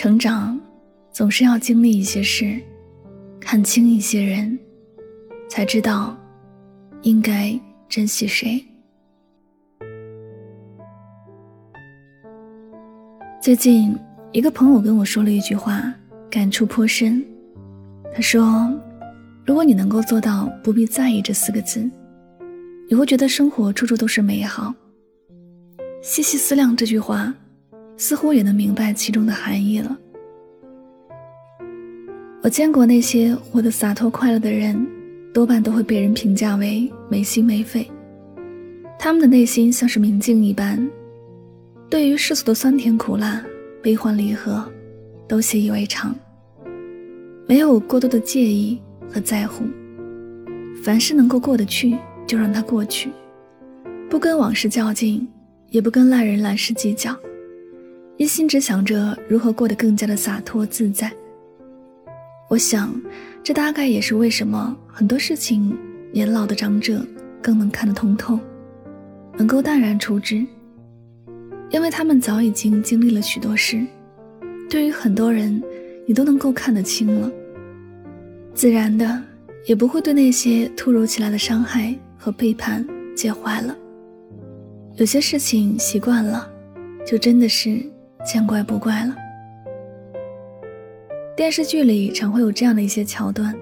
[0.00, 0.58] 成长
[1.12, 2.58] 总是要经历一些事，
[3.38, 4.58] 看清一些人，
[5.46, 6.16] 才知道
[7.02, 7.52] 应该
[7.86, 8.64] 珍惜谁。
[13.42, 13.94] 最近，
[14.32, 15.92] 一个朋友跟我说了一句话，
[16.30, 17.22] 感触颇深。
[18.14, 18.72] 他说
[19.44, 21.86] ：“如果你能够做到不必在意这四个字，
[22.88, 24.74] 你会觉得生活处处都是美好。”
[26.00, 27.34] 细细思量这句话，
[28.00, 29.94] 似乎也能明白其中的含义了。
[32.42, 34.86] 我见过那些活得洒脱快乐的人，
[35.34, 37.86] 多半都会被人评价为没心没肺。
[38.98, 40.90] 他们的内心像是明镜一般。
[41.90, 43.44] 对于世俗的酸甜苦辣、
[43.82, 44.66] 悲欢离合，
[45.28, 46.16] 都习以为常，
[47.46, 49.62] 没有过多的介意和在乎。
[50.82, 53.10] 凡事能够过得去，就让它过去，
[54.08, 55.28] 不跟往事较劲，
[55.68, 57.14] 也不跟烂人烂事计较，
[58.20, 61.10] 一心只想着如何过得更加的洒脱自在。
[62.50, 62.94] 我想，
[63.42, 65.74] 这大概也是为什么很多事情，
[66.12, 67.02] 年老的长者
[67.40, 68.38] 更能看得通透，
[69.38, 70.46] 能够淡然处之。
[71.70, 73.82] 因为他们早已经经历了许多事，
[74.68, 75.62] 对于很多人，
[76.06, 77.32] 你都能够看得清了，
[78.52, 79.18] 自然的
[79.64, 83.74] 也不会对那些突如其来的伤害和背叛介怀了。
[84.96, 86.46] 有些事情习惯了，
[87.06, 87.82] 就真的是
[88.24, 89.14] 见怪不怪了。
[91.36, 93.54] 电视剧里常会有这样的一些桥段：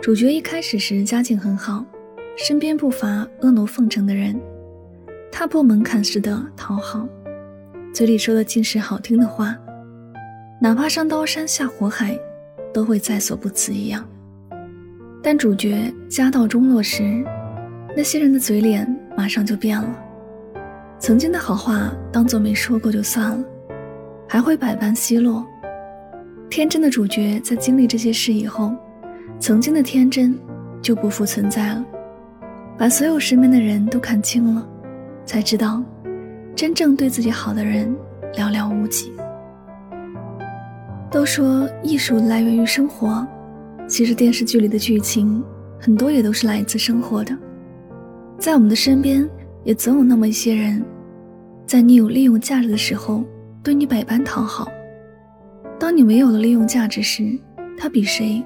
[0.00, 1.84] 主角一开始时家境很好，
[2.36, 4.38] 身边不乏阿谀奉承的人。
[5.30, 7.08] 踏破门槛似的讨好，
[7.94, 9.56] 嘴里说的尽是好听的话，
[10.60, 12.18] 哪怕上刀山下火海，
[12.74, 14.04] 都会在所不辞一样。
[15.22, 17.24] 但主角家道中落时，
[17.96, 18.84] 那些人的嘴脸
[19.16, 19.88] 马上就变了，
[20.98, 23.44] 曾经的好话当做没说过就算了，
[24.32, 25.44] 还会百般奚落。
[26.48, 28.72] 天真的主角在经历这些事以后，
[29.40, 30.38] 曾经的天真
[30.80, 31.84] 就不复存在了，
[32.78, 34.64] 把所有身边的人都看清了。
[35.24, 35.82] 才知道，
[36.54, 37.92] 真正对自己好的人
[38.34, 39.10] 寥寥无几。
[41.10, 43.26] 都说艺术来源于生活，
[43.88, 45.42] 其实电视剧里的剧情
[45.80, 47.36] 很多也都是来自生活的。
[48.38, 49.28] 在我们的身边，
[49.64, 50.84] 也总有那么一些人，
[51.66, 53.24] 在你有利用价值的时候，
[53.62, 54.66] 对你百般讨好；
[55.78, 57.38] 当你没有了利用价值时，
[57.76, 58.42] 他比谁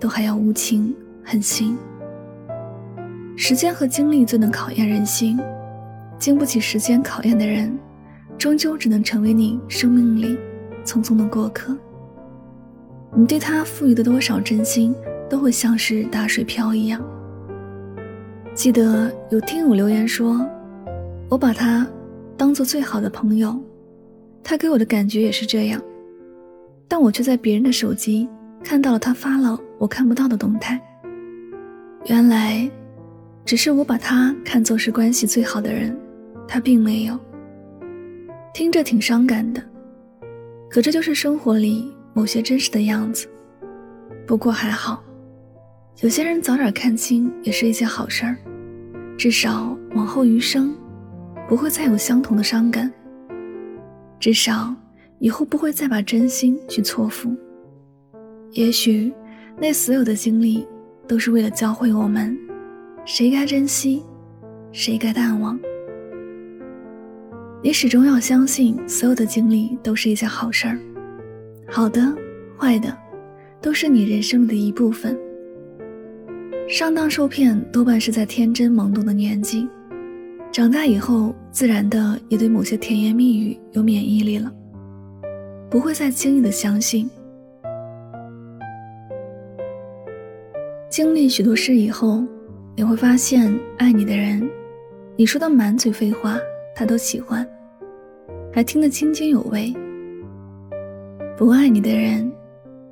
[0.00, 1.76] 都还要无情狠心。
[3.36, 5.38] 时间和精力最能考验人心。
[6.16, 7.76] 经不起时间考验的人，
[8.38, 10.38] 终究只能成为你生命里
[10.84, 11.76] 匆匆的过客。
[13.14, 14.94] 你对他赋予的多少真心，
[15.28, 17.02] 都会像是打水漂一样。
[18.54, 20.40] 记得有听友留言说
[21.28, 21.86] ：“我把他
[22.36, 23.60] 当做最好的朋友，
[24.44, 25.82] 他给我的感觉也是这样，
[26.86, 28.28] 但我却在别人的手机
[28.62, 30.80] 看到了他发了我看不到的动态。
[32.06, 32.70] 原来，
[33.44, 35.96] 只是我把他看作是关系最好的人。”
[36.46, 37.18] 他并没有，
[38.52, 39.62] 听着挺伤感的，
[40.68, 43.26] 可这就是生活里某些真实的样子。
[44.26, 45.02] 不过还好，
[46.02, 48.36] 有些人早点看清也是一件好事儿，
[49.16, 50.76] 至少往后余生
[51.48, 52.92] 不会再有相同的伤感，
[54.18, 54.74] 至少
[55.18, 57.34] 以后不会再把真心去错付。
[58.52, 59.12] 也许
[59.58, 60.66] 那所有的经历
[61.06, 62.36] 都是为了教会我们，
[63.04, 64.02] 谁该珍惜，
[64.72, 65.58] 谁该淡忘。
[67.62, 70.78] 你始终要相信，所有的经历都是一件好事儿，
[71.66, 72.14] 好的、
[72.58, 72.96] 坏的，
[73.60, 75.18] 都是你人生的一部分。
[76.68, 79.68] 上当受骗多半是在天真懵懂的年纪，
[80.54, 84.48] 长大以后，自然的也对某些甜言蜜语有免疫力了，
[85.68, 87.10] 不会再轻易的相信。
[90.88, 92.22] 经历许多事以后，
[92.76, 94.48] 你会发现，爱你的人，
[95.16, 96.38] 你说的满嘴废话，
[96.76, 97.44] 他都喜欢。
[98.52, 99.74] 还听得津津有味。
[101.36, 102.30] 不爱你的人，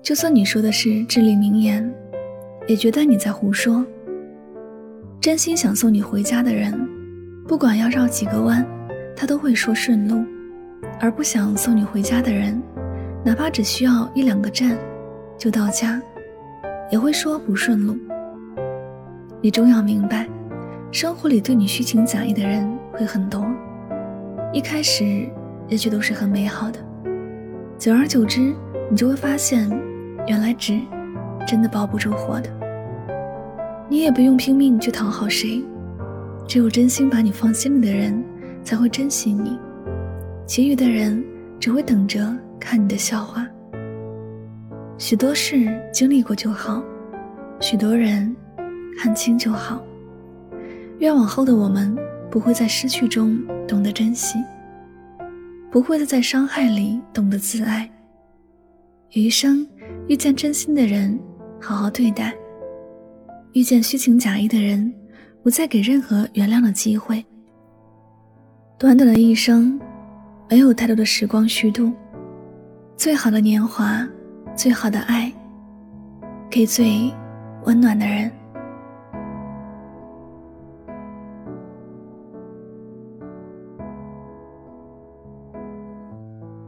[0.00, 1.94] 就算你说的是至理名言，
[2.66, 3.84] 也觉得你在胡说。
[5.20, 6.72] 真心想送你回家的人，
[7.50, 8.64] 不管要绕几个弯，
[9.16, 10.24] 他都会说顺路；
[11.00, 12.62] 而不想送你回家的人，
[13.24, 14.78] 哪怕只需要一两个站
[15.36, 16.00] 就到家，
[16.92, 17.98] 也会说不顺路。
[19.40, 20.28] 你终要明白，
[20.92, 23.44] 生活里对你虚情假意的人会很多。
[24.52, 25.28] 一开始。
[25.68, 26.80] 也许都是很美好的，
[27.78, 28.52] 久而久之，
[28.90, 29.70] 你就会发现，
[30.26, 30.80] 原来纸
[31.46, 32.50] 真的包不住火的。
[33.88, 35.64] 你也不用拼命去讨好谁，
[36.50, 38.20] 只有真心把你放心里的人
[38.64, 39.56] 才会珍惜你，
[40.46, 41.24] 其余的人
[41.60, 43.46] 只会等着看你的笑话。
[44.98, 46.82] 许多事经历过就好，
[47.60, 48.34] 许多人
[48.98, 49.80] 看清就好。
[50.98, 51.96] 愿往后的我们
[52.28, 54.36] 不会在失去中懂得珍惜，
[55.70, 57.88] 不会再在伤害里懂得自爱。
[59.12, 59.64] 余生
[60.08, 61.16] 遇见真心的人，
[61.60, 62.32] 好好对待；
[63.52, 64.92] 遇见虚情假意的人，
[65.42, 67.24] 不再给任何原谅的机会。
[68.78, 69.80] 短短的一生，
[70.48, 71.92] 没有太多的时光虚度。
[72.96, 74.06] 最好的年华，
[74.54, 75.32] 最好的爱，
[76.50, 77.10] 给最
[77.64, 78.30] 温暖的人。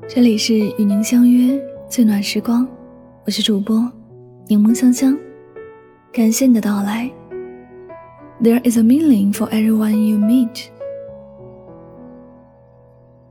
[0.09, 1.59] 这里是与您相约
[1.89, 2.67] 最暖时光，
[3.25, 3.91] 我是主播
[4.47, 5.19] 柠檬香香，
[6.13, 7.11] 感谢你的到来。
[8.42, 10.72] There is a meaning for everyone you meet.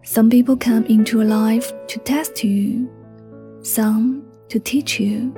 [0.03, 2.88] Some people come into your life to test you,
[3.62, 5.32] some to teach you,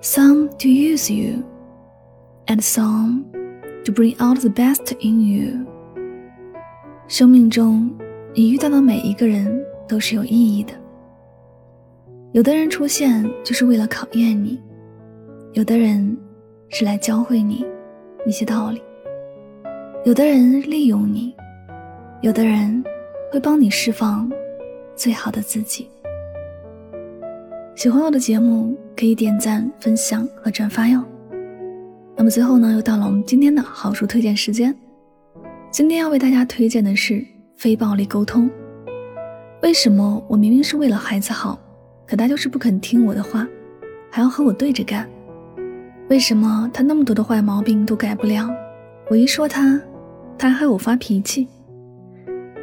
[0.00, 1.44] some to use you,
[2.46, 3.24] and some
[3.84, 5.66] to bring out the best in you.
[7.08, 7.90] 生命中，
[8.34, 9.64] 你遇到的每一个人。
[9.88, 10.74] 都是有意义的。
[12.32, 14.60] 有的人出现就是为了考验你，
[15.54, 16.14] 有的人
[16.68, 17.64] 是来教会你
[18.25, 18.81] 一些道理，
[20.05, 21.35] 有的人利用你，
[22.21, 22.81] 有的人
[23.31, 24.31] 会帮你释放
[24.95, 25.89] 最好的自己。
[27.75, 31.03] 喜欢我的节目可以点赞、分享和转发哟。
[32.15, 34.73] 那么最后呢，又到了我们今天的好书推荐时间。
[35.69, 37.25] 今天要为大家推荐的是
[37.57, 38.49] 非暴力沟通。
[39.63, 41.59] 为什么我明明是为了孩子好，
[42.05, 43.45] 可他就是不肯听我的话，
[44.09, 45.09] 还要和我对着干？
[46.09, 48.49] 为什么他那么多的坏毛病都改不了，
[49.09, 49.81] 我一说他，
[50.37, 51.47] 他还和我发脾气？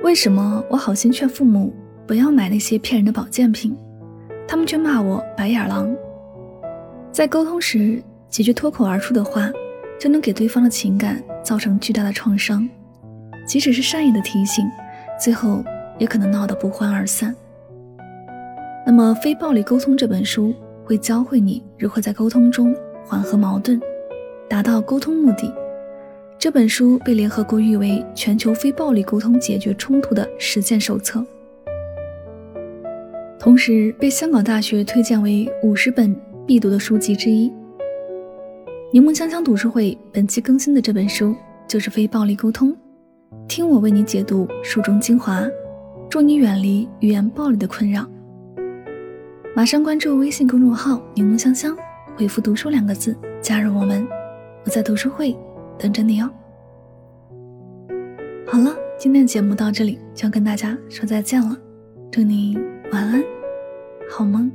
[0.03, 1.73] 为什么我好心劝父母
[2.07, 3.77] 不要买那些骗人的保健品，
[4.47, 5.95] 他们却骂我白眼狼？
[7.11, 9.51] 在沟通时，几句脱口而出的话，
[9.99, 12.69] 就能给对方的情感造成巨大的创伤，
[13.47, 14.65] 即使是善意的提醒，
[15.19, 15.65] 最后。
[15.99, 17.37] 也可能闹得不欢而散。
[18.87, 22.75] 那么，《非暴力沟通》这本书会教会你如何在沟通中
[23.05, 23.81] 缓和矛盾，
[24.49, 25.53] 达到沟通目的。
[26.39, 31.25] 这本书被联合国誉为全球非暴力沟通解决冲突的实践手册，
[33.39, 36.17] 同时被香港大学推荐为五十本
[36.47, 37.53] 必读的书籍之一。
[38.93, 41.35] 柠檬香香读书会本期更新的这本书
[41.69, 42.73] 就是《非暴力沟通》，
[43.47, 45.47] 听我为你解读书中精华。
[46.09, 48.05] 祝你远离语言暴力的困扰。
[49.55, 51.77] 马上关注微信公众号“柠檬香香”，
[52.21, 54.07] 回复“读书”两个字加入我们。
[54.67, 55.35] 我在读书会
[55.79, 56.31] 等着你哦。
[58.47, 61.57] 好了，今天的节目到这里就要跟大家说再见了。
[62.13, 62.59] 祝你
[62.93, 63.25] 晚安，
[64.11, 64.53] 好梦。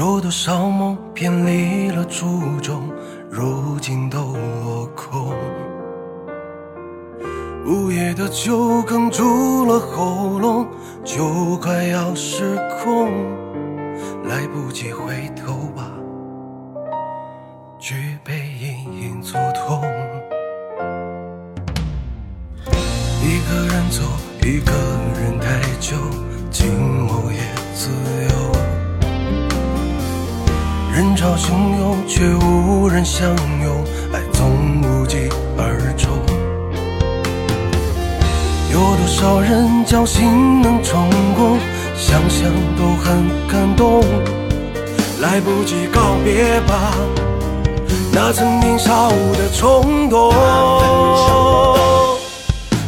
[0.00, 2.90] 有多少梦偏离了初衷，
[3.28, 4.32] 如今都
[4.64, 5.34] 落空。
[7.66, 10.66] 午夜的酒哽住了喉咙，
[11.04, 13.12] 就快要失控，
[14.24, 15.92] 来不及回头吧，
[17.78, 19.82] 举杯隐隐作痛。
[23.22, 24.02] 一个人走，
[24.46, 24.72] 一个
[25.20, 25.94] 人太久，
[26.50, 27.42] 寂寞也
[27.74, 28.69] 自由。
[30.92, 33.28] 人潮汹涌，却无人相
[33.62, 34.50] 拥，爱总
[34.82, 36.10] 无疾而终。
[38.72, 41.58] 有多少人侥幸能成功，
[41.96, 44.02] 想想都很感动。
[45.20, 46.92] 来不及告别吧，
[48.12, 50.32] 那曾年少的冲动。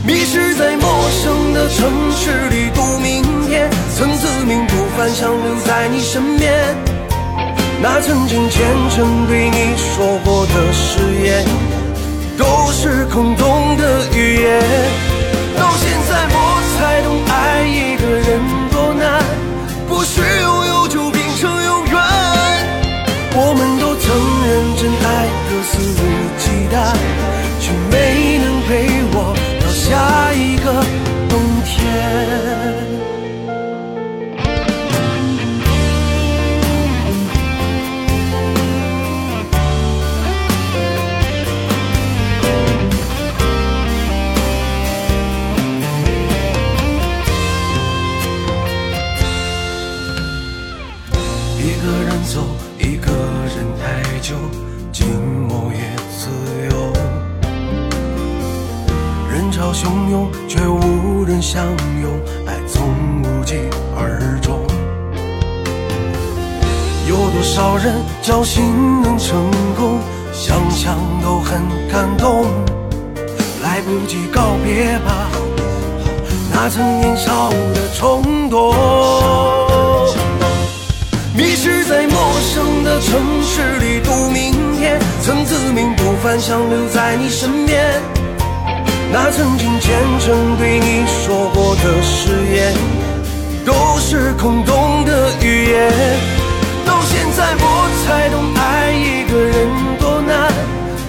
[0.05, 6.77] 迷失在陌生的城市里度明天，曾自命不凡，想留在你身边。
[7.85, 11.45] 那曾经虔诚对你说过的誓言，
[12.39, 14.82] 都是空洞的语言。
[62.47, 62.89] 爱从
[63.23, 63.57] 无疾
[63.97, 64.59] 而终。
[67.09, 69.99] 有多少人侥幸能成功，
[70.33, 72.47] 想想都很感动。
[73.63, 75.29] 来不及告别吧，
[76.53, 78.75] 那曾年少的冲动。
[81.35, 88.01] 迷失在陌生的城市里度明天，曾自命不凡，想留在你身边。
[89.15, 92.75] 那曾经虔诚对你说过的誓言，
[93.63, 95.93] 都是空洞的语言。
[96.87, 99.69] 到现在我才懂，爱一个人
[100.01, 100.51] 多难，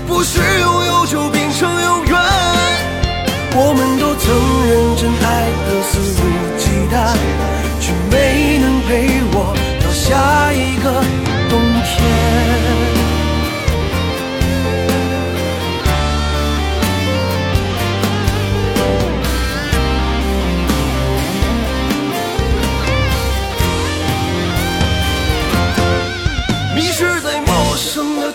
[0.05, 2.13] 不是拥有就变成永远。
[3.55, 4.35] 我们都曾
[4.67, 4.92] 认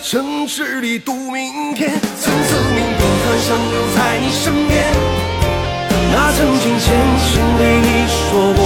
[0.09, 4.91] 城市里赌明天，曾自命不凡，想留在你身边。
[6.11, 6.97] 那曾经虔
[7.29, 8.65] 诚对你说过